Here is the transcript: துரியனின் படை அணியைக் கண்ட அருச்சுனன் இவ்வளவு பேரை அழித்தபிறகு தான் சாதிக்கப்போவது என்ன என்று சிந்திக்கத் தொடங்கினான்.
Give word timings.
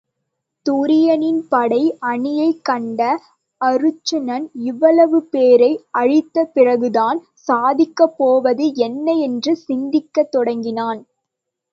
துரியனின் 0.65 1.41
படை 1.49 1.81
அணியைக் 2.03 2.63
கண்ட 2.63 3.01
அருச்சுனன் 3.61 4.47
இவ்வளவு 4.63 5.19
பேரை 5.27 5.69
அழித்தபிறகு 5.93 6.89
தான் 6.91 7.19
சாதிக்கப்போவது 7.47 8.67
என்ன 8.81 9.11
என்று 9.21 9.53
சிந்திக்கத் 9.67 10.31
தொடங்கினான். 10.31 11.01